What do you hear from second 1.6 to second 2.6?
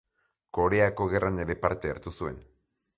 parte hartu zuen.